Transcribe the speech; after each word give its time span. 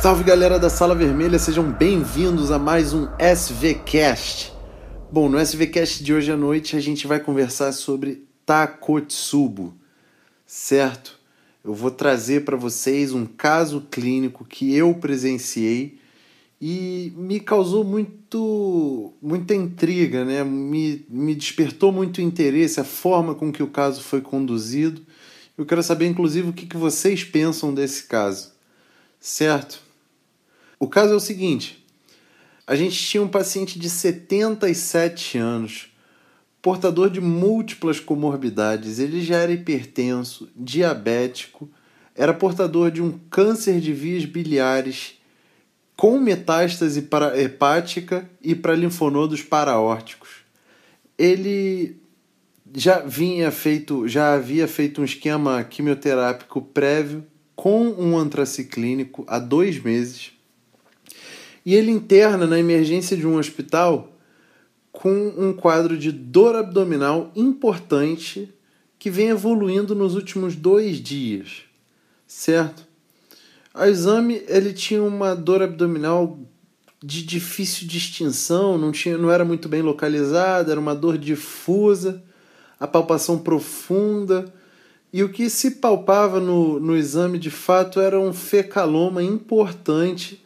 Salve 0.00 0.24
galera 0.24 0.58
da 0.58 0.70
Sala 0.70 0.94
Vermelha, 0.94 1.38
sejam 1.38 1.70
bem-vindos 1.70 2.50
a 2.50 2.58
mais 2.58 2.94
um 2.94 3.06
SVCast. 3.18 4.50
Bom, 5.12 5.28
no 5.28 5.38
SVCast 5.38 6.02
de 6.02 6.14
hoje 6.14 6.32
à 6.32 6.38
noite 6.38 6.74
a 6.74 6.80
gente 6.80 7.06
vai 7.06 7.20
conversar 7.20 7.70
sobre 7.72 8.24
Takotsubo, 8.46 9.74
certo? 10.46 11.18
Eu 11.62 11.74
vou 11.74 11.90
trazer 11.90 12.46
para 12.46 12.56
vocês 12.56 13.12
um 13.12 13.26
caso 13.26 13.82
clínico 13.90 14.42
que 14.42 14.74
eu 14.74 14.94
presenciei 14.94 15.98
e 16.58 17.12
me 17.14 17.38
causou 17.38 17.84
muito, 17.84 19.12
muita 19.20 19.54
intriga, 19.54 20.24
né? 20.24 20.42
me, 20.42 21.04
me 21.10 21.34
despertou 21.34 21.92
muito 21.92 22.22
interesse 22.22 22.80
a 22.80 22.84
forma 22.84 23.34
com 23.34 23.52
que 23.52 23.62
o 23.62 23.68
caso 23.68 24.00
foi 24.00 24.22
conduzido. 24.22 25.02
Eu 25.58 25.66
quero 25.66 25.82
saber, 25.82 26.06
inclusive, 26.06 26.48
o 26.48 26.54
que, 26.54 26.64
que 26.64 26.78
vocês 26.78 27.22
pensam 27.22 27.74
desse 27.74 28.04
caso, 28.04 28.52
certo? 29.20 29.89
O 30.80 30.88
caso 30.88 31.12
é 31.12 31.16
o 31.16 31.20
seguinte: 31.20 31.84
a 32.66 32.74
gente 32.74 32.96
tinha 32.96 33.22
um 33.22 33.28
paciente 33.28 33.78
de 33.78 33.90
77 33.90 35.36
anos, 35.36 35.92
portador 36.62 37.10
de 37.10 37.20
múltiplas 37.20 38.00
comorbidades. 38.00 38.98
Ele 38.98 39.22
já 39.22 39.36
era 39.36 39.52
hipertenso, 39.52 40.48
diabético, 40.56 41.68
era 42.14 42.32
portador 42.32 42.90
de 42.90 43.02
um 43.02 43.18
câncer 43.30 43.78
de 43.78 43.92
vias 43.92 44.24
biliares 44.24 45.20
com 45.94 46.18
metástase 46.18 47.02
para 47.02 47.38
hepática 47.38 48.28
e 48.40 48.54
para 48.54 48.74
linfonodos 48.74 49.42
paraórticos. 49.42 50.30
Ele 51.18 52.00
já 52.74 53.00
vinha 53.00 53.50
feito, 53.50 54.08
já 54.08 54.32
havia 54.32 54.66
feito 54.66 55.02
um 55.02 55.04
esquema 55.04 55.62
quimioterápico 55.62 56.62
prévio 56.62 57.26
com 57.54 57.88
um 57.88 58.16
antraciclínico 58.16 59.26
há 59.28 59.38
dois 59.38 59.78
meses 59.78 60.39
e 61.64 61.74
ele 61.74 61.90
interna 61.90 62.46
na 62.46 62.58
emergência 62.58 63.16
de 63.16 63.26
um 63.26 63.36
hospital 63.36 64.16
com 64.92 65.32
um 65.36 65.52
quadro 65.52 65.96
de 65.96 66.10
dor 66.10 66.56
abdominal 66.56 67.30
importante 67.36 68.52
que 68.98 69.10
vem 69.10 69.28
evoluindo 69.28 69.94
nos 69.94 70.14
últimos 70.14 70.56
dois 70.56 71.00
dias, 71.00 71.62
certo? 72.26 72.86
A 73.72 73.88
exame 73.88 74.42
ele 74.48 74.72
tinha 74.72 75.02
uma 75.02 75.34
dor 75.34 75.62
abdominal 75.62 76.38
de 77.02 77.22
difícil 77.24 77.86
distinção, 77.86 78.76
não, 78.76 78.92
tinha, 78.92 79.16
não 79.16 79.30
era 79.30 79.44
muito 79.44 79.68
bem 79.68 79.80
localizada, 79.80 80.70
era 80.70 80.80
uma 80.80 80.94
dor 80.94 81.16
difusa, 81.16 82.22
a 82.78 82.86
palpação 82.86 83.38
profunda, 83.38 84.52
e 85.12 85.22
o 85.22 85.28
que 85.28 85.48
se 85.48 85.72
palpava 85.72 86.40
no, 86.40 86.78
no 86.78 86.96
exame 86.96 87.38
de 87.38 87.50
fato 87.50 88.00
era 88.00 88.20
um 88.20 88.32
fecaloma 88.32 89.22
importante 89.22 90.44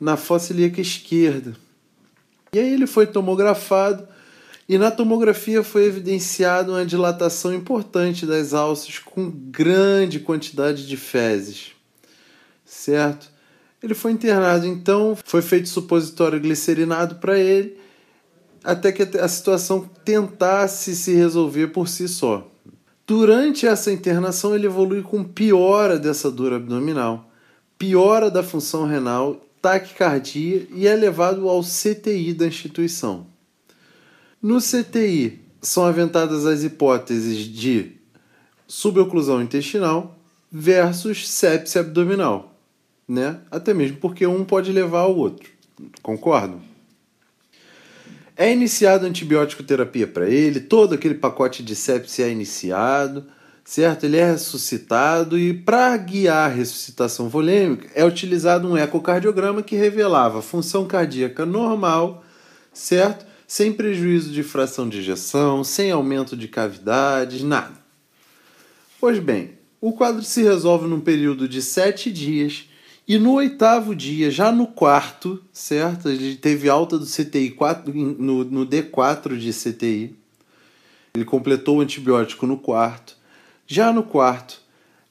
na 0.00 0.16
fossa 0.16 0.52
ilíaca 0.52 0.80
esquerda. 0.80 1.54
E 2.52 2.58
aí 2.58 2.72
ele 2.72 2.86
foi 2.86 3.06
tomografado 3.06 4.08
e 4.68 4.78
na 4.78 4.90
tomografia 4.90 5.62
foi 5.62 5.84
evidenciada 5.84 6.72
uma 6.72 6.86
dilatação 6.86 7.52
importante 7.52 8.24
das 8.24 8.54
alças 8.54 8.98
com 8.98 9.28
grande 9.28 10.20
quantidade 10.20 10.86
de 10.86 10.96
fezes. 10.96 11.72
Certo? 12.64 13.28
Ele 13.82 13.94
foi 13.94 14.12
internado, 14.12 14.66
então 14.66 15.16
foi 15.24 15.42
feito 15.42 15.68
supositório 15.68 16.38
glicerinado 16.38 17.16
para 17.16 17.38
ele, 17.38 17.78
até 18.62 18.92
que 18.92 19.02
a 19.18 19.26
situação 19.26 19.90
tentasse 20.04 20.94
se 20.94 21.14
resolver 21.14 21.68
por 21.68 21.88
si 21.88 22.06
só. 22.06 22.48
Durante 23.06 23.66
essa 23.66 23.90
internação, 23.90 24.54
ele 24.54 24.66
evolui 24.66 25.02
com 25.02 25.24
piora 25.24 25.98
dessa 25.98 26.30
dor 26.30 26.52
abdominal, 26.52 27.28
piora 27.76 28.30
da 28.30 28.42
função 28.42 28.86
renal 28.86 29.44
taquicardia 29.60 30.66
e 30.70 30.86
é 30.86 30.94
levado 30.94 31.48
ao 31.48 31.62
CTI 31.62 32.32
da 32.32 32.46
instituição. 32.46 33.26
No 34.42 34.58
CTI 34.58 35.40
são 35.60 35.84
aventadas 35.84 36.46
as 36.46 36.64
hipóteses 36.64 37.38
de 37.38 37.92
suboclusão 38.66 39.42
intestinal 39.42 40.18
versus 40.50 41.28
sepse 41.28 41.78
abdominal, 41.78 42.58
né? 43.06 43.40
Até 43.50 43.74
mesmo 43.74 43.98
porque 43.98 44.26
um 44.26 44.44
pode 44.44 44.72
levar 44.72 45.00
ao 45.00 45.16
outro. 45.16 45.50
Concordam? 46.02 46.60
É 48.36 48.50
iniciado 48.50 49.04
antibiótico 49.04 49.62
terapia 49.62 50.06
para 50.06 50.28
ele, 50.28 50.60
todo 50.60 50.94
aquele 50.94 51.14
pacote 51.14 51.62
de 51.62 51.76
sepse 51.76 52.22
é 52.22 52.30
iniciado 52.30 53.26
certo? 53.70 54.02
Ele 54.02 54.16
é 54.16 54.32
ressuscitado 54.32 55.38
e 55.38 55.54
para 55.54 55.96
guiar 55.96 56.50
a 56.50 56.52
ressuscitação 56.52 57.28
volêmica 57.28 57.88
é 57.94 58.04
utilizado 58.04 58.66
um 58.66 58.76
ecocardiograma 58.76 59.62
que 59.62 59.76
revelava 59.76 60.42
função 60.42 60.88
cardíaca 60.88 61.46
normal, 61.46 62.24
certo? 62.72 63.24
Sem 63.46 63.72
prejuízo 63.72 64.32
de 64.32 64.42
fração 64.42 64.88
de 64.88 64.98
ejeção, 64.98 65.62
sem 65.62 65.92
aumento 65.92 66.36
de 66.36 66.48
cavidades, 66.48 67.44
nada. 67.44 67.74
Pois 69.00 69.20
bem, 69.20 69.52
o 69.80 69.92
quadro 69.92 70.24
se 70.24 70.42
resolve 70.42 70.88
num 70.88 71.00
período 71.00 71.48
de 71.48 71.62
sete 71.62 72.10
dias 72.10 72.64
e 73.06 73.18
no 73.18 73.34
oitavo 73.34 73.94
dia, 73.94 74.32
já 74.32 74.50
no 74.50 74.66
quarto, 74.66 75.40
certo? 75.52 76.08
Ele 76.08 76.34
teve 76.34 76.68
alta 76.68 76.98
do 76.98 77.06
CTI 77.06 77.50
4, 77.52 77.94
no, 77.94 78.42
no 78.42 78.66
D4 78.66 79.38
de 79.38 79.52
CTI. 79.52 80.16
Ele 81.14 81.24
completou 81.24 81.76
o 81.76 81.80
antibiótico 81.80 82.48
no 82.48 82.56
quarto. 82.56 83.19
Já 83.72 83.92
no 83.92 84.02
quarto, 84.02 84.60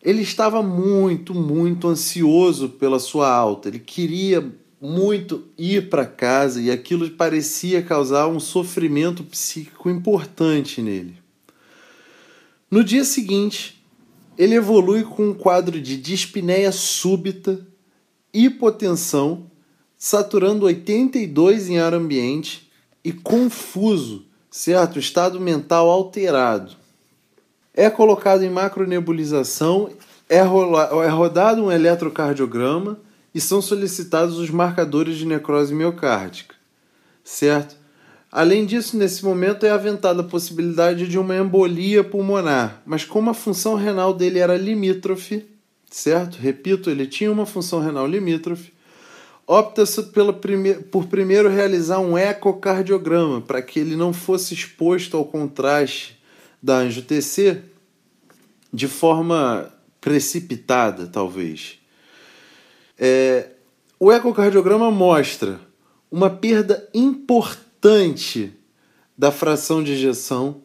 ele 0.03 0.21
estava 0.21 0.61
muito, 0.61 1.33
muito 1.33 1.87
ansioso 1.87 2.67
pela 2.67 2.99
sua 2.99 3.31
alta. 3.31 3.69
Ele 3.69 3.79
queria 3.79 4.53
muito 4.81 5.45
ir 5.57 5.89
para 5.89 6.05
casa 6.05 6.61
e 6.61 6.69
aquilo 6.69 7.09
parecia 7.11 7.81
causar 7.81 8.27
um 8.27 8.37
sofrimento 8.37 9.23
psíquico 9.23 9.89
importante 9.89 10.81
nele. 10.81 11.15
No 12.69 12.83
dia 12.83 13.05
seguinte, 13.05 13.81
ele 14.37 14.55
evolui 14.55 15.05
com 15.05 15.29
um 15.29 15.33
quadro 15.33 15.79
de 15.79 15.95
dispneia 15.95 16.73
súbita, 16.73 17.65
hipotensão, 18.33 19.49
saturando 19.97 20.65
82 20.65 21.69
em 21.69 21.79
ar 21.79 21.93
ambiente 21.93 22.69
e 23.05 23.13
confuso, 23.13 24.25
certo? 24.51 24.99
Estado 24.99 25.39
mental 25.39 25.89
alterado 25.89 26.77
é 27.79 27.89
colocado 27.89 28.43
em 28.43 28.49
macronebulização, 28.49 29.89
é, 30.27 30.41
rola, 30.41 31.05
é 31.05 31.07
rodado 31.07 31.63
um 31.63 31.71
eletrocardiograma 31.71 32.99
e 33.33 33.39
são 33.39 33.61
solicitados 33.61 34.37
os 34.37 34.49
marcadores 34.49 35.15
de 35.15 35.25
necrose 35.25 35.73
miocárdica, 35.73 36.55
certo? 37.23 37.77
Além 38.29 38.65
disso, 38.65 38.97
nesse 38.97 39.23
momento 39.23 39.65
é 39.65 39.69
aventada 39.69 40.19
a 40.19 40.25
possibilidade 40.25 41.07
de 41.07 41.17
uma 41.17 41.37
embolia 41.37 42.03
pulmonar, 42.03 42.81
mas 42.85 43.05
como 43.05 43.29
a 43.29 43.33
função 43.33 43.75
renal 43.75 44.13
dele 44.13 44.39
era 44.39 44.57
limítrofe, 44.57 45.45
certo? 45.89 46.35
Repito, 46.35 46.89
ele 46.89 47.07
tinha 47.07 47.31
uma 47.31 47.45
função 47.45 47.79
renal 47.79 48.05
limítrofe, 48.05 48.73
opta-se 49.47 50.03
prime 50.41 50.73
por 50.73 51.07
primeiro 51.07 51.47
realizar 51.47 51.99
um 51.99 52.17
ecocardiograma 52.17 53.39
para 53.39 53.61
que 53.61 53.79
ele 53.79 53.95
não 53.95 54.11
fosse 54.11 54.53
exposto 54.53 55.15
ao 55.15 55.23
contraste 55.23 56.18
da 56.61 56.77
anjo-TC 56.77 57.61
de 58.71 58.87
forma 58.87 59.73
precipitada, 59.99 61.07
talvez. 61.07 61.79
É, 62.97 63.51
o 63.99 64.11
ecocardiograma 64.11 64.91
mostra 64.91 65.59
uma 66.11 66.29
perda 66.29 66.87
importante 66.93 68.53
da 69.17 69.31
fração 69.31 69.83
de 69.83 69.93
ejeção, 69.93 70.61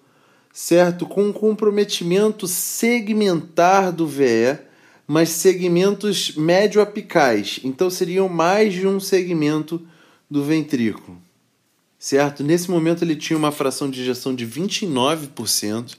certo? 0.52 1.06
Com 1.06 1.24
um 1.24 1.32
comprometimento 1.32 2.46
segmentar 2.46 3.92
do 3.92 4.06
VE, 4.06 4.58
mas 5.06 5.30
segmentos 5.30 6.34
médio-apicais. 6.36 7.60
Então 7.64 7.90
seriam 7.90 8.28
mais 8.28 8.72
de 8.72 8.86
um 8.86 9.00
segmento 9.00 9.84
do 10.30 10.42
ventrículo. 10.42 11.18
Certo? 12.04 12.44
Nesse 12.44 12.70
momento 12.70 13.02
ele 13.02 13.16
tinha 13.16 13.34
uma 13.34 13.50
fração 13.50 13.88
de 13.88 14.02
ejeção 14.02 14.34
de 14.34 14.46
29% 14.46 15.96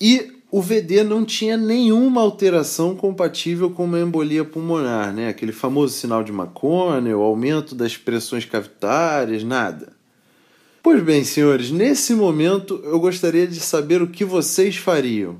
e 0.00 0.32
o 0.50 0.60
VD 0.60 1.04
não 1.04 1.24
tinha 1.24 1.56
nenhuma 1.56 2.20
alteração 2.20 2.96
compatível 2.96 3.70
com 3.70 3.84
uma 3.84 4.00
embolia 4.00 4.44
pulmonar, 4.44 5.14
né? 5.14 5.28
Aquele 5.28 5.52
famoso 5.52 5.94
sinal 5.94 6.24
de 6.24 6.32
McConnell, 6.32 7.22
aumento 7.22 7.72
das 7.72 7.96
pressões 7.96 8.46
cavitárias, 8.46 9.44
nada. 9.44 9.92
Pois 10.82 11.00
bem, 11.04 11.22
senhores, 11.22 11.70
nesse 11.70 12.12
momento 12.12 12.80
eu 12.82 12.98
gostaria 12.98 13.46
de 13.46 13.60
saber 13.60 14.02
o 14.02 14.08
que 14.08 14.24
vocês 14.24 14.74
fariam. 14.74 15.36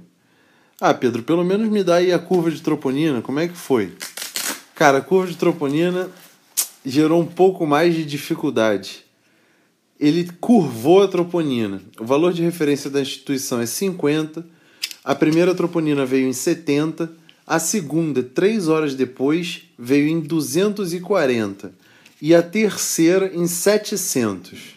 Ah, 0.80 0.94
Pedro, 0.94 1.24
pelo 1.24 1.42
menos 1.42 1.68
me 1.68 1.82
dá 1.82 1.96
aí 1.96 2.12
a 2.12 2.20
curva 2.20 2.52
de 2.52 2.62
troponina, 2.62 3.20
como 3.20 3.40
é 3.40 3.48
que 3.48 3.56
foi? 3.56 3.94
Cara, 4.76 4.98
a 4.98 5.02
curva 5.02 5.26
de 5.26 5.36
troponina 5.36 6.08
gerou 6.86 7.20
um 7.20 7.26
pouco 7.26 7.66
mais 7.66 7.96
de 7.96 8.04
dificuldade. 8.04 9.02
Ele 10.04 10.30
curvou 10.38 11.02
a 11.02 11.08
troponina. 11.08 11.80
O 11.98 12.04
valor 12.04 12.34
de 12.34 12.42
referência 12.42 12.90
da 12.90 13.00
instituição 13.00 13.58
é 13.58 13.64
50, 13.64 14.44
a 15.02 15.14
primeira 15.14 15.54
troponina 15.54 16.04
veio 16.04 16.28
em 16.28 16.32
70, 16.34 17.10
a 17.46 17.58
segunda, 17.58 18.22
três 18.22 18.68
horas 18.68 18.94
depois, 18.94 19.62
veio 19.78 20.06
em 20.06 20.20
240 20.20 21.72
e 22.20 22.34
a 22.34 22.42
terceira 22.42 23.30
em 23.34 23.46
700. 23.46 24.74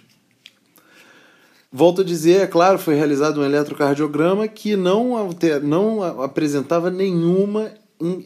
Volto 1.69 1.99
a 1.99 2.05
dizer, 2.05 2.43
é 2.43 2.47
claro, 2.47 2.79
foi 2.79 2.95
realizado 2.95 3.41
um 3.41 3.43
eletrocardiograma 3.43 4.47
que 4.47 4.77
não, 4.77 5.17
alter, 5.17 5.61
não 5.61 6.21
apresentava 6.23 6.89
nenhuma 6.89 7.73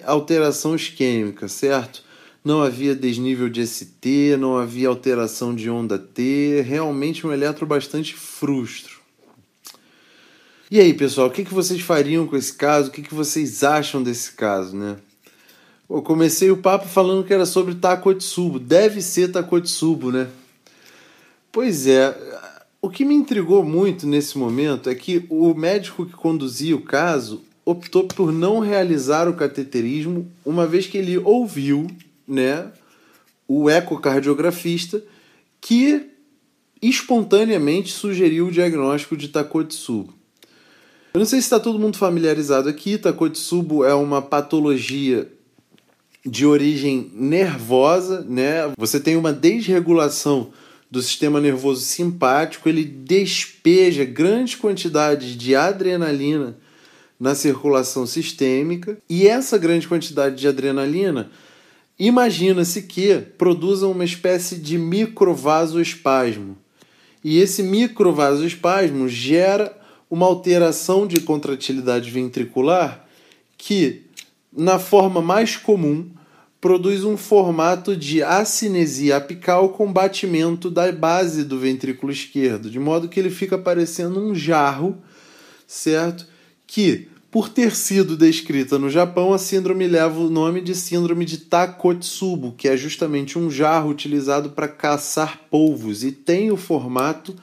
alteração 0.05 0.75
isquêmica, 0.75 1.47
certo? 1.47 2.03
Não 2.43 2.61
havia 2.61 2.95
desnível 2.95 3.47
de 3.49 3.65
ST, 3.65 4.35
não 4.39 4.57
havia 4.57 4.87
alteração 4.87 5.53
de 5.53 5.69
onda 5.69 5.99
T, 5.99 6.61
realmente 6.65 7.25
um 7.25 7.31
eletro 7.31 7.65
bastante 7.65 8.15
frustro. 8.15 8.99
E 10.71 10.79
aí, 10.79 10.93
pessoal, 10.93 11.27
o 11.27 11.31
que, 11.31 11.43
vocês 11.43 11.81
fariam 11.81 12.25
com 12.25 12.35
esse 12.35 12.53
caso? 12.53 12.89
O 12.89 12.91
que, 12.91 13.01
que 13.01 13.13
vocês 13.13 13.61
acham 13.61 14.01
desse 14.01 14.31
caso, 14.31 14.75
né? 14.75 14.95
Eu 15.89 16.01
comecei 16.01 16.49
o 16.49 16.55
papo 16.55 16.87
falando 16.87 17.25
que 17.25 17.33
era 17.33 17.45
sobre 17.45 17.75
Takotsubo. 17.75 18.57
Deve 18.57 19.01
ser 19.01 19.33
Takotsubo, 19.33 20.11
né? 20.11 20.29
Pois 21.51 21.85
é, 21.85 22.17
o 22.81 22.89
que 22.89 23.03
me 23.03 23.13
intrigou 23.13 23.63
muito 23.63 24.07
nesse 24.07 24.37
momento 24.37 24.89
é 24.89 24.95
que 24.95 25.25
o 25.29 25.53
médico 25.53 26.05
que 26.05 26.13
conduzia 26.13 26.75
o 26.75 26.81
caso 26.81 27.43
optou 27.65 28.07
por 28.07 28.31
não 28.31 28.59
realizar 28.59 29.27
o 29.27 29.35
cateterismo, 29.35 30.31
uma 30.45 30.65
vez 30.65 30.87
que 30.87 30.97
ele 30.97 31.17
ouviu, 31.17 31.85
né, 32.27 32.71
o 33.47 33.69
ecocardiografista 33.69 35.01
que 35.59 36.09
espontaneamente 36.81 37.91
sugeriu 37.91 38.47
o 38.47 38.51
diagnóstico 38.51 39.15
de 39.15 39.27
Takotsubo. 39.27 40.13
Eu 41.13 41.19
não 41.19 41.25
sei 41.25 41.39
se 41.39 41.45
está 41.45 41.59
todo 41.59 41.77
mundo 41.77 41.97
familiarizado 41.97 42.69
aqui, 42.69 42.97
Takotsubo 42.97 43.83
é 43.83 43.93
uma 43.93 44.21
patologia 44.21 45.27
de 46.25 46.45
origem 46.45 47.11
nervosa, 47.13 48.21
né? 48.27 48.71
Você 48.77 48.99
tem 48.99 49.15
uma 49.15 49.33
desregulação 49.33 50.51
do 50.89 51.01
sistema 51.01 51.39
nervoso 51.39 51.81
simpático, 51.81 52.67
ele 52.67 52.83
despeja 52.83 54.03
grandes 54.03 54.55
quantidades 54.55 55.37
de 55.37 55.55
adrenalina 55.55 56.57
na 57.19 57.35
circulação 57.35 58.05
sistêmica, 58.05 58.97
e 59.09 59.27
essa 59.27 59.57
grande 59.57 59.87
quantidade 59.87 60.35
de 60.35 60.47
adrenalina 60.47 61.29
imagina-se 62.07 62.81
que 62.83 63.19
produza 63.37 63.87
uma 63.87 64.03
espécie 64.03 64.55
de 64.55 64.77
microvasoespasmo. 64.77 66.57
E 67.23 67.37
esse 67.39 67.61
microvasoespasmo 67.61 69.07
gera 69.07 69.77
uma 70.09 70.25
alteração 70.25 71.05
de 71.05 71.21
contratilidade 71.21 72.09
ventricular 72.09 73.05
que, 73.57 74.01
na 74.51 74.79
forma 74.79 75.21
mais 75.21 75.55
comum, 75.55 76.09
produz 76.59 77.03
um 77.03 77.15
formato 77.15 77.95
de 77.95 78.21
acinesia 78.21 79.17
apical 79.17 79.69
com 79.69 79.91
batimento 79.91 80.69
da 80.69 80.91
base 80.91 81.43
do 81.43 81.59
ventrículo 81.59 82.11
esquerdo, 82.11 82.69
de 82.69 82.79
modo 82.79 83.07
que 83.09 83.19
ele 83.19 83.29
fica 83.29 83.57
parecendo 83.57 84.19
um 84.19 84.33
jarro, 84.35 84.97
certo? 85.67 86.27
Que, 86.65 87.07
por 87.31 87.47
ter 87.47 87.73
sido 87.73 88.17
descrita 88.17 88.77
no 88.77 88.89
Japão, 88.89 89.33
a 89.33 89.37
síndrome 89.37 89.87
leva 89.87 90.19
o 90.19 90.29
nome 90.29 90.59
de 90.59 90.75
síndrome 90.75 91.23
de 91.23 91.37
Takotsubo, 91.37 92.53
que 92.57 92.67
é 92.67 92.75
justamente 92.75 93.39
um 93.39 93.49
jarro 93.49 93.89
utilizado 93.89 94.49
para 94.49 94.67
caçar 94.67 95.39
polvos 95.49 96.03
e 96.03 96.11
tem 96.11 96.51
o 96.51 96.57
formato 96.57 97.33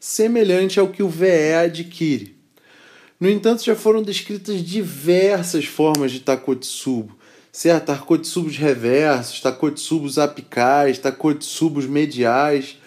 semelhante 0.00 0.80
ao 0.80 0.88
que 0.88 1.02
o 1.02 1.08
VE 1.10 1.52
adquire. 1.62 2.34
No 3.20 3.28
entanto, 3.28 3.62
já 3.62 3.76
foram 3.76 4.02
descritas 4.02 4.62
diversas 4.62 5.66
formas 5.66 6.10
de 6.10 6.20
Takotsubo, 6.20 7.14
certo? 7.52 7.86
Takotsubos 7.86 8.56
reversos, 8.56 9.42
takotsubos 9.42 10.18
apicais, 10.18 10.98
takotsubos 10.98 11.84
mediais. 11.86 12.78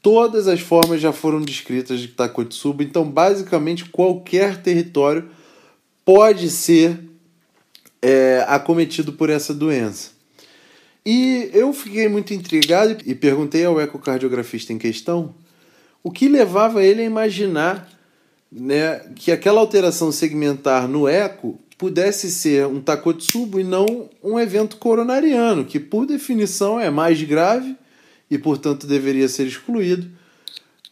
Todas 0.00 0.48
as 0.48 0.60
formas 0.60 0.98
já 0.98 1.12
foram 1.12 1.42
descritas 1.42 2.00
de 2.00 2.08
takotsubo, 2.08 2.82
então 2.82 3.04
basicamente 3.04 3.84
qualquer 3.84 4.62
território 4.62 5.28
pode 6.04 6.50
ser 6.50 6.98
é, 8.02 8.44
acometido 8.48 9.12
por 9.12 9.30
essa 9.30 9.52
doença. 9.52 10.10
E 11.04 11.50
eu 11.52 11.72
fiquei 11.72 12.08
muito 12.08 12.34
intrigado 12.34 12.98
e 13.06 13.14
perguntei 13.14 13.64
ao 13.64 13.80
ecocardiografista 13.80 14.72
em 14.72 14.78
questão 14.78 15.34
o 16.02 16.10
que 16.10 16.28
levava 16.28 16.82
ele 16.82 17.02
a 17.02 17.04
imaginar 17.04 17.88
né, 18.50 19.00
que 19.14 19.30
aquela 19.30 19.60
alteração 19.60 20.10
segmentar 20.10 20.88
no 20.88 21.06
eco 21.06 21.58
pudesse 21.78 22.30
ser 22.30 22.66
um 22.66 22.80
Takotsubo 22.80 23.58
e 23.58 23.64
não 23.64 24.10
um 24.22 24.38
evento 24.38 24.76
coronariano, 24.76 25.64
que 25.64 25.80
por 25.80 26.04
definição 26.04 26.78
é 26.78 26.90
mais 26.90 27.22
grave 27.22 27.74
e, 28.30 28.36
portanto, 28.36 28.86
deveria 28.86 29.28
ser 29.28 29.46
excluído, 29.46 30.06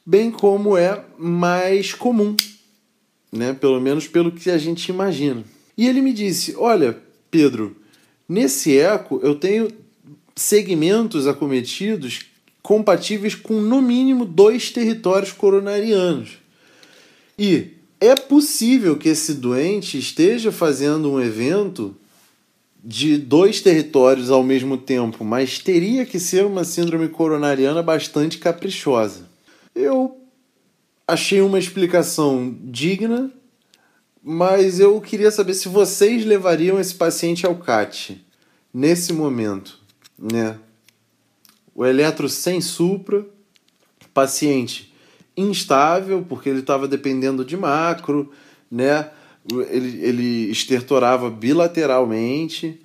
bem 0.04 0.30
como 0.30 0.78
é 0.78 1.04
mais 1.18 1.92
comum, 1.92 2.34
né? 3.32 3.52
pelo 3.52 3.80
menos 3.80 4.06
pelo 4.06 4.32
que 4.32 4.50
a 4.50 4.58
gente 4.58 4.88
imagina. 4.88 5.44
E 5.76 5.86
ele 5.86 6.00
me 6.00 6.12
disse: 6.12 6.54
Olha, 6.56 6.98
Pedro, 7.30 7.76
nesse 8.28 8.76
eco 8.76 9.20
eu 9.22 9.34
tenho 9.34 9.68
segmentos 10.34 11.26
acometidos 11.26 12.20
compatíveis 12.62 13.34
com 13.34 13.60
no 13.60 13.80
mínimo 13.80 14.24
dois 14.24 14.70
territórios 14.70 15.32
coronarianos. 15.32 16.38
E 17.38 17.68
é 18.00 18.14
possível 18.14 18.96
que 18.96 19.08
esse 19.08 19.34
doente 19.34 19.98
esteja 19.98 20.52
fazendo 20.52 21.10
um 21.10 21.20
evento 21.20 21.96
de 22.82 23.16
dois 23.16 23.60
territórios 23.60 24.30
ao 24.30 24.42
mesmo 24.42 24.76
tempo, 24.76 25.24
mas 25.24 25.58
teria 25.58 26.06
que 26.06 26.20
ser 26.20 26.44
uma 26.44 26.64
síndrome 26.64 27.08
coronariana 27.08 27.82
bastante 27.82 28.38
caprichosa. 28.38 29.28
Eu 29.74 30.17
achei 31.08 31.40
uma 31.40 31.58
explicação 31.58 32.54
digna, 32.64 33.32
mas 34.22 34.78
eu 34.78 35.00
queria 35.00 35.30
saber 35.30 35.54
se 35.54 35.66
vocês 35.66 36.22
levariam 36.26 36.78
esse 36.78 36.94
paciente 36.94 37.46
ao 37.46 37.56
CAT 37.56 38.22
nesse 38.74 39.14
momento, 39.14 39.78
né? 40.18 40.58
O 41.74 41.86
eletro 41.86 42.28
sem 42.28 42.60
supra, 42.60 43.24
paciente 44.12 44.92
instável, 45.34 46.26
porque 46.28 46.48
ele 46.48 46.60
estava 46.60 46.86
dependendo 46.86 47.42
de 47.44 47.56
macro, 47.56 48.30
né? 48.70 49.08
Ele, 49.70 50.04
ele 50.04 50.50
estertorava 50.50 51.30
bilateralmente. 51.30 52.78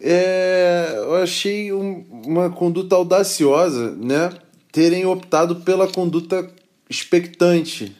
É, 0.00 0.94
eu 0.96 1.16
achei 1.16 1.72
um, 1.72 2.06
uma 2.24 2.48
conduta 2.48 2.96
audaciosa, 2.96 3.90
né? 3.90 4.32
Terem 4.72 5.04
optado 5.04 5.56
pela 5.56 5.86
conduta 5.86 6.48
expectante. 6.88 7.96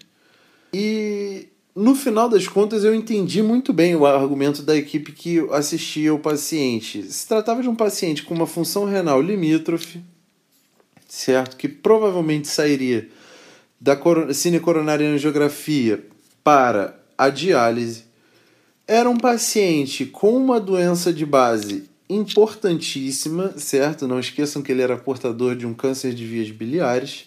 E 0.72 1.48
no 1.74 1.94
final 1.94 2.28
das 2.28 2.46
contas 2.46 2.84
eu 2.84 2.94
entendi 2.94 3.42
muito 3.42 3.72
bem 3.72 3.94
o 3.96 4.06
argumento 4.06 4.62
da 4.62 4.76
equipe 4.76 5.12
que 5.12 5.40
assistia 5.50 6.14
o 6.14 6.18
paciente. 6.18 7.02
Se 7.02 7.26
tratava 7.26 7.62
de 7.62 7.68
um 7.68 7.74
paciente 7.74 8.22
com 8.22 8.34
uma 8.34 8.46
função 8.46 8.84
renal 8.84 9.20
limítrofe, 9.20 10.00
certo? 11.08 11.56
Que 11.56 11.68
provavelmente 11.68 12.48
sairia 12.48 13.08
da 13.80 13.98
cinecoronária 14.32 15.08
angiografia 15.08 16.06
para 16.42 16.98
a 17.16 17.28
diálise 17.28 18.04
era 18.86 19.08
um 19.08 19.16
paciente 19.16 20.04
com 20.04 20.36
uma 20.36 20.60
doença 20.60 21.12
de 21.12 21.24
base 21.24 21.84
importantíssima, 22.08 23.54
certo? 23.56 24.06
Não 24.06 24.20
esqueçam 24.20 24.62
que 24.62 24.70
ele 24.70 24.82
era 24.82 24.96
portador 24.96 25.56
de 25.56 25.66
um 25.66 25.72
câncer 25.72 26.12
de 26.12 26.24
vias 26.26 26.50
biliares 26.50 27.26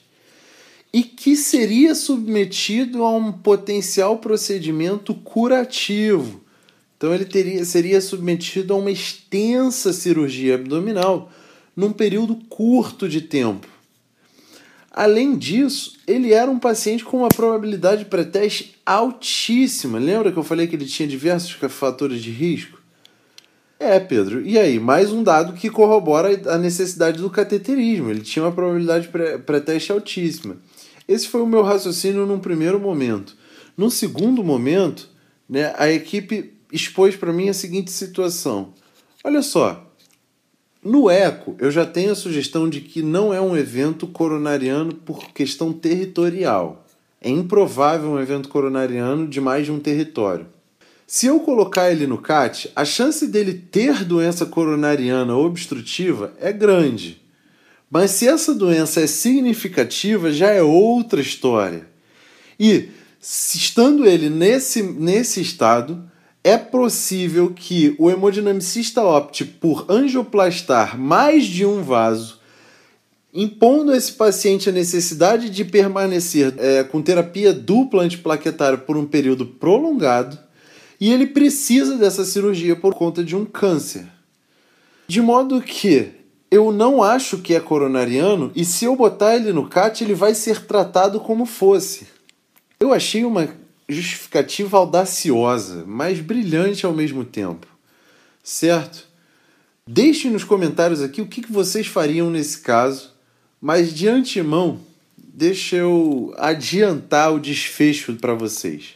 e 0.97 1.03
que 1.03 1.35
seria 1.35 1.93
submetido 1.93 3.03
a 3.03 3.15
um 3.15 3.31
potencial 3.31 4.17
procedimento 4.17 5.13
curativo, 5.13 6.41
Então 6.97 7.13
ele 7.13 7.25
teria, 7.25 7.63
seria 7.65 8.01
submetido 8.01 8.73
a 8.73 8.77
uma 8.77 8.89
extensa 8.89 9.93
cirurgia 9.93 10.55
abdominal 10.55 11.31
num 11.75 11.93
período 11.93 12.35
curto 12.49 13.07
de 13.07 13.21
tempo. 13.21 13.67
Além 14.89 15.37
disso, 15.37 15.97
ele 16.07 16.33
era 16.33 16.49
um 16.49 16.57
paciente 16.57 17.05
com 17.05 17.17
uma 17.17 17.29
probabilidade 17.29 18.05
pré-teste 18.05 18.73
altíssima. 18.83 19.99
Lembra 19.99 20.31
que 20.31 20.39
eu 20.39 20.43
falei 20.43 20.65
que 20.65 20.75
ele 20.75 20.87
tinha 20.87 21.07
diversos 21.07 21.51
fatores 21.69 22.23
de 22.23 22.31
risco? 22.31 22.81
É, 23.79 23.99
Pedro. 23.99 24.41
E 24.43 24.57
aí, 24.57 24.79
mais 24.79 25.11
um 25.11 25.21
dado 25.21 25.53
que 25.53 25.69
corrobora 25.69 26.41
a 26.51 26.57
necessidade 26.57 27.21
do 27.21 27.29
cateterismo. 27.29 28.09
Ele 28.09 28.21
tinha 28.21 28.43
uma 28.43 28.51
probabilidade 28.51 29.07
pré-teste 29.45 29.91
altíssima. 29.91 30.57
Esse 31.07 31.27
foi 31.27 31.41
o 31.41 31.47
meu 31.47 31.61
raciocínio 31.61 32.25
num 32.25 32.39
primeiro 32.39 32.79
momento. 32.79 33.35
No 33.77 33.89
segundo 33.89 34.43
momento, 34.43 35.09
né, 35.49 35.73
a 35.77 35.89
equipe 35.89 36.53
expôs 36.71 37.15
para 37.15 37.31
mim 37.31 37.49
a 37.49 37.53
seguinte 37.53 37.91
situação. 37.91 38.73
Olha 39.23 39.41
só, 39.41 39.87
no 40.83 41.09
eco, 41.09 41.55
eu 41.59 41.71
já 41.71 41.85
tenho 41.85 42.11
a 42.11 42.15
sugestão 42.15 42.69
de 42.69 42.81
que 42.81 43.01
não 43.01 43.33
é 43.33 43.41
um 43.41 43.57
evento 43.57 44.07
coronariano 44.07 44.93
por 44.93 45.31
questão 45.31 45.73
territorial. 45.73 46.85
É 47.19 47.29
improvável 47.29 48.11
um 48.11 48.19
evento 48.19 48.47
coronariano 48.47 49.27
de 49.27 49.41
mais 49.41 49.65
de 49.65 49.71
um 49.71 49.79
território. 49.79 50.45
Se 51.05 51.25
eu 51.25 51.39
colocar 51.39 51.91
ele 51.91 52.05
no 52.05 52.17
CAT, 52.17 52.71
a 52.75 52.85
chance 52.85 53.27
dele 53.27 53.53
ter 53.53 54.03
doença 54.03 54.45
coronariana 54.45 55.35
obstrutiva 55.35 56.33
é 56.39 56.51
grande. 56.51 57.21
Mas 57.89 58.11
se 58.11 58.27
essa 58.27 58.53
doença 58.53 59.01
é 59.01 59.07
significativa, 59.07 60.31
já 60.31 60.51
é 60.51 60.61
outra 60.61 61.21
história. 61.21 61.87
E, 62.59 62.89
estando 63.21 64.05
ele 64.05 64.29
nesse, 64.29 64.83
nesse 64.83 65.41
estado, 65.41 66.09
é 66.43 66.57
possível 66.57 67.51
que 67.53 67.95
o 67.97 68.09
hemodinamicista 68.09 69.03
opte 69.03 69.45
por 69.45 69.85
angioplastar 69.89 70.97
mais 70.97 71.45
de 71.45 71.65
um 71.65 71.81
vaso, 71.81 72.39
impondo 73.33 73.91
a 73.91 73.97
esse 73.97 74.13
paciente 74.13 74.69
a 74.69 74.71
necessidade 74.71 75.49
de 75.49 75.63
permanecer 75.63 76.53
é, 76.57 76.83
com 76.83 77.01
terapia 77.01 77.53
dupla 77.53 78.03
antiplaquetária 78.03 78.77
por 78.77 78.97
um 78.97 79.05
período 79.05 79.45
prolongado, 79.45 80.37
e 80.99 81.11
ele 81.11 81.27
precisa 81.27 81.97
dessa 81.97 82.25
cirurgia 82.25 82.75
por 82.75 82.95
conta 82.95 83.23
de 83.23 83.35
um 83.35 83.45
câncer. 83.45 84.07
De 85.07 85.21
modo 85.21 85.61
que 85.61 86.16
eu 86.49 86.71
não 86.71 87.03
acho 87.03 87.39
que 87.39 87.53
é 87.53 87.59
coronariano, 87.59 88.51
e 88.55 88.63
se 88.63 88.85
eu 88.85 88.95
botar 88.95 89.35
ele 89.35 89.51
no 89.51 89.67
CAT, 89.67 90.03
ele 90.03 90.13
vai 90.13 90.33
ser 90.33 90.65
tratado 90.65 91.19
como 91.19 91.45
fosse. 91.45 92.07
Eu 92.79 92.93
achei 92.93 93.25
uma 93.25 93.49
justificativa 93.89 94.77
audaciosa, 94.77 95.83
mas 95.85 96.19
brilhante 96.19 96.85
ao 96.85 96.93
mesmo 96.93 97.25
tempo. 97.25 97.67
Certo? 98.43 99.05
Deixe 99.85 100.29
nos 100.29 100.43
comentários 100.43 101.01
aqui 101.01 101.21
o 101.21 101.27
que 101.27 101.51
vocês 101.51 101.87
fariam 101.87 102.29
nesse 102.29 102.59
caso, 102.59 103.13
mas 103.61 103.93
de 103.93 104.07
antemão, 104.07 104.79
deixa 105.17 105.75
eu 105.75 106.33
adiantar 106.37 107.33
o 107.33 107.39
desfecho 107.39 108.15
para 108.15 108.33
vocês. 108.33 108.95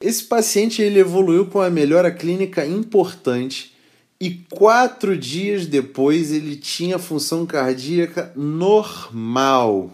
Esse 0.00 0.24
paciente 0.24 0.82
ele 0.82 0.98
evoluiu 0.98 1.46
com 1.46 1.60
a 1.60 1.70
melhora 1.70 2.10
clínica 2.10 2.66
importante 2.66 3.73
e 4.20 4.30
quatro 4.50 5.16
dias 5.16 5.66
depois 5.66 6.32
ele 6.32 6.56
tinha 6.56 6.98
função 6.98 7.44
cardíaca 7.44 8.32
normal. 8.36 9.90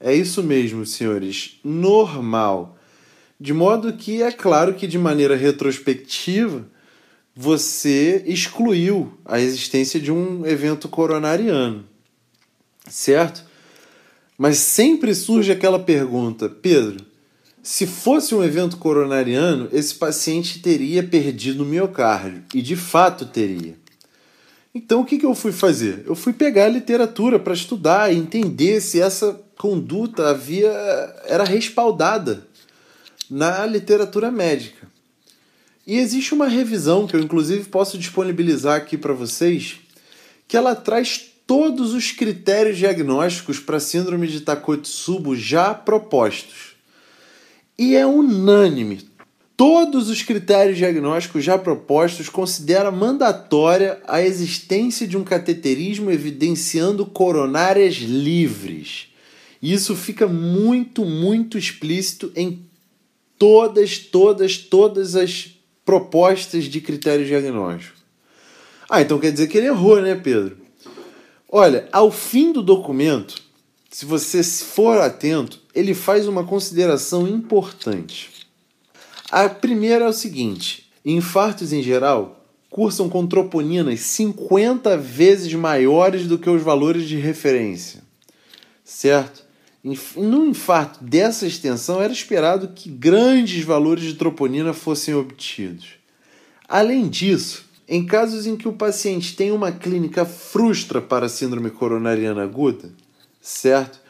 É 0.00 0.14
isso 0.14 0.42
mesmo, 0.42 0.86
senhores, 0.86 1.58
normal. 1.64 2.78
De 3.40 3.52
modo 3.52 3.92
que 3.92 4.22
é 4.22 4.30
claro 4.30 4.74
que, 4.74 4.86
de 4.86 4.98
maneira 4.98 5.36
retrospectiva, 5.36 6.66
você 7.34 8.24
excluiu 8.26 9.16
a 9.24 9.40
existência 9.40 10.00
de 10.00 10.10
um 10.10 10.44
evento 10.44 10.88
coronariano, 10.88 11.84
certo? 12.88 13.44
Mas 14.36 14.58
sempre 14.58 15.14
surge 15.14 15.50
aquela 15.50 15.78
pergunta, 15.78 16.48
Pedro, 16.48 17.04
se 17.68 17.86
fosse 17.86 18.34
um 18.34 18.42
evento 18.42 18.78
coronariano, 18.78 19.68
esse 19.70 19.94
paciente 19.94 20.60
teria 20.60 21.02
perdido 21.02 21.64
o 21.64 21.66
miocárdio, 21.66 22.42
e 22.54 22.62
de 22.62 22.74
fato 22.74 23.26
teria. 23.26 23.76
Então 24.74 25.02
o 25.02 25.04
que, 25.04 25.18
que 25.18 25.26
eu 25.26 25.34
fui 25.34 25.52
fazer? 25.52 26.02
Eu 26.06 26.14
fui 26.14 26.32
pegar 26.32 26.64
a 26.64 26.70
literatura 26.70 27.38
para 27.38 27.52
estudar 27.52 28.10
e 28.10 28.16
entender 28.16 28.80
se 28.80 28.98
essa 28.98 29.38
conduta 29.54 30.30
havia 30.30 30.70
era 31.26 31.44
respaldada 31.44 32.48
na 33.30 33.66
literatura 33.66 34.30
médica. 34.30 34.88
E 35.86 35.98
existe 35.98 36.32
uma 36.32 36.48
revisão 36.48 37.06
que 37.06 37.16
eu 37.16 37.20
inclusive 37.20 37.68
posso 37.68 37.98
disponibilizar 37.98 38.76
aqui 38.76 38.96
para 38.96 39.12
vocês, 39.12 39.76
que 40.48 40.56
ela 40.56 40.74
traz 40.74 41.20
todos 41.46 41.92
os 41.92 42.12
critérios 42.12 42.78
diagnósticos 42.78 43.60
para 43.60 43.78
síndrome 43.78 44.26
de 44.26 44.40
Takotsubo 44.40 45.36
já 45.36 45.74
propostos. 45.74 46.67
E 47.78 47.94
é 47.94 48.04
unânime. 48.04 49.06
Todos 49.56 50.08
os 50.08 50.22
critérios 50.22 50.78
diagnósticos 50.78 51.44
já 51.44 51.56
propostos 51.56 52.28
consideram 52.28 52.92
mandatória 52.92 54.00
a 54.06 54.22
existência 54.22 55.06
de 55.06 55.16
um 55.16 55.24
cateterismo 55.24 56.10
evidenciando 56.10 57.06
coronárias 57.06 57.96
livres. 57.96 59.08
Isso 59.62 59.96
fica 59.96 60.26
muito, 60.26 61.04
muito 61.04 61.58
explícito 61.58 62.32
em 62.36 62.64
todas, 63.36 63.98
todas, 63.98 64.58
todas 64.58 65.16
as 65.16 65.50
propostas 65.84 66.64
de 66.64 66.80
critério 66.80 67.26
diagnóstico. 67.26 67.96
Ah, 68.88 69.02
então 69.02 69.18
quer 69.18 69.32
dizer 69.32 69.48
que 69.48 69.58
ele 69.58 69.66
errou, 69.66 70.00
né, 70.00 70.14
Pedro? 70.14 70.56
Olha, 71.48 71.88
ao 71.92 72.10
fim 72.10 72.52
do 72.52 72.62
documento, 72.62 73.34
se 73.90 74.04
você 74.04 74.42
for 74.42 75.00
atento, 75.00 75.60
ele 75.78 75.94
faz 75.94 76.26
uma 76.26 76.42
consideração 76.42 77.28
importante. 77.28 78.30
A 79.30 79.48
primeira 79.48 80.06
é 80.06 80.08
o 80.08 80.12
seguinte: 80.12 80.90
infartos 81.04 81.72
em 81.72 81.82
geral 81.82 82.44
cursam 82.68 83.08
com 83.08 83.26
troponinas 83.26 84.00
50 84.00 84.98
vezes 84.98 85.54
maiores 85.54 86.26
do 86.26 86.36
que 86.36 86.50
os 86.50 86.62
valores 86.62 87.08
de 87.08 87.16
referência. 87.16 88.02
Certo? 88.84 89.46
No 90.16 90.46
infarto 90.46 91.02
dessa 91.02 91.46
extensão, 91.46 92.02
era 92.02 92.12
esperado 92.12 92.68
que 92.74 92.90
grandes 92.90 93.64
valores 93.64 94.04
de 94.04 94.14
troponina 94.14 94.74
fossem 94.74 95.14
obtidos. 95.14 95.90
Além 96.68 97.08
disso, 97.08 97.64
em 97.88 98.04
casos 98.04 98.46
em 98.46 98.56
que 98.56 98.68
o 98.68 98.72
paciente 98.72 99.34
tem 99.36 99.52
uma 99.52 99.70
clínica 99.72 100.26
frustra 100.26 101.00
para 101.00 101.26
a 101.26 101.28
síndrome 101.28 101.70
coronariana 101.70 102.42
aguda, 102.42 102.90
certo? 103.40 104.07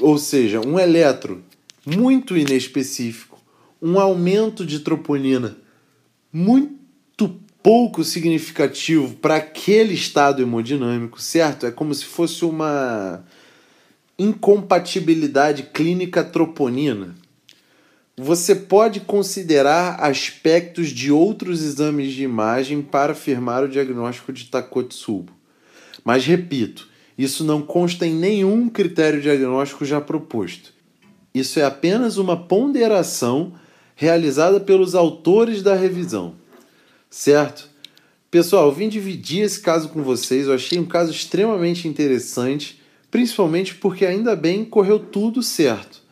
Ou 0.00 0.18
seja, 0.18 0.60
um 0.60 0.78
eletro 0.78 1.42
muito 1.84 2.36
inespecífico, 2.36 3.38
um 3.80 3.98
aumento 3.98 4.64
de 4.66 4.80
troponina 4.80 5.56
muito 6.32 7.40
pouco 7.62 8.04
significativo 8.04 9.14
para 9.14 9.36
aquele 9.36 9.94
estado 9.94 10.42
hemodinâmico, 10.42 11.20
certo? 11.20 11.66
É 11.66 11.70
como 11.70 11.94
se 11.94 12.04
fosse 12.04 12.44
uma 12.44 13.24
incompatibilidade 14.18 15.64
clínica 15.64 16.22
troponina, 16.22 17.14
você 18.16 18.54
pode 18.54 19.00
considerar 19.00 20.00
aspectos 20.00 20.88
de 20.88 21.12
outros 21.12 21.62
exames 21.62 22.12
de 22.12 22.22
imagem 22.22 22.80
para 22.80 23.12
afirmar 23.12 23.62
o 23.62 23.68
diagnóstico 23.68 24.32
de 24.32 24.46
Takotsubo. 24.46 25.32
Mas 26.02 26.24
repito, 26.24 26.88
isso 27.16 27.44
não 27.44 27.62
consta 27.62 28.06
em 28.06 28.14
nenhum 28.14 28.68
critério 28.68 29.20
diagnóstico 29.20 29.84
já 29.84 30.00
proposto. 30.00 30.72
Isso 31.34 31.58
é 31.58 31.64
apenas 31.64 32.16
uma 32.16 32.36
ponderação 32.36 33.52
realizada 33.94 34.60
pelos 34.60 34.94
autores 34.94 35.62
da 35.62 35.74
revisão. 35.74 36.34
Certo? 37.10 37.68
Pessoal, 38.30 38.66
eu 38.66 38.72
vim 38.72 38.88
dividir 38.88 39.42
esse 39.42 39.60
caso 39.60 39.88
com 39.88 40.02
vocês. 40.02 40.46
Eu 40.46 40.54
achei 40.54 40.78
um 40.78 40.84
caso 40.84 41.10
extremamente 41.10 41.88
interessante 41.88 42.80
principalmente 43.16 43.74
porque 43.76 44.04
ainda 44.04 44.36
bem 44.36 44.62
correu 44.62 44.98
tudo 44.98 45.42
certo. 45.42 46.02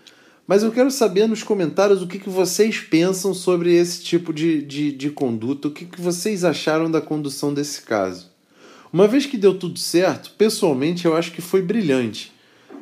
Mas 0.47 0.63
eu 0.63 0.73
quero 0.73 0.91
saber 0.91 1.27
nos 1.27 1.43
comentários 1.43 2.03
o 2.03 2.07
que, 2.07 2.19
que 2.19 2.31
vocês 2.31 2.79
pensam 2.79 3.35
sobre 3.35 3.75
esse 3.75 4.03
tipo 4.03 4.33
de, 4.33 4.63
de, 4.63 4.91
de 4.91 5.11
conduta, 5.11 5.69
o 5.69 5.71
que, 5.71 5.85
que 5.85 6.01
vocês 6.01 6.45
acharam 6.45 6.91
da 6.91 7.01
condução 7.01 7.53
desse 7.53 7.83
caso. 7.83 8.31
Uma 8.95 9.09
vez 9.09 9.27
que 9.27 9.37
deu 9.37 9.59
tudo 9.59 9.77
certo, 9.77 10.31
pessoalmente 10.39 11.05
eu 11.05 11.17
acho 11.17 11.33
que 11.33 11.43
foi 11.43 11.61
brilhante, 11.61 12.33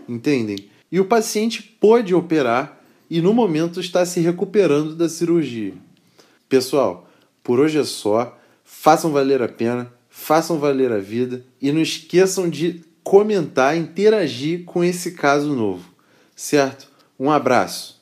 entendem? 0.06 0.68
E 0.90 1.00
o 1.00 1.06
paciente 1.06 1.62
pôde 1.62 2.14
operar 2.14 2.84
e 3.08 3.22
no 3.22 3.32
momento 3.32 3.80
está 3.80 4.04
se 4.04 4.20
recuperando 4.20 4.94
da 4.94 5.08
cirurgia. 5.08 5.72
Pessoal, 6.50 7.08
por 7.42 7.58
hoje 7.58 7.78
é 7.78 7.84
só. 7.84 8.38
Façam 8.62 9.10
valer 9.10 9.40
a 9.40 9.48
pena, 9.48 9.90
façam 10.10 10.58
valer 10.58 10.92
a 10.92 10.98
vida 10.98 11.46
e 11.58 11.72
não 11.72 11.80
esqueçam 11.80 12.46
de 12.46 12.84
comentar, 13.02 13.74
interagir 13.74 14.64
com 14.64 14.84
esse 14.84 15.12
caso 15.12 15.56
novo, 15.56 15.94
certo? 16.36 16.88
Um 17.18 17.30
abraço. 17.30 18.01